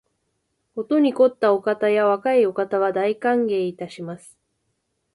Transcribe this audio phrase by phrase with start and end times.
[0.73, 4.35] ことに肥ったお方や若いお方は、大歓迎いたします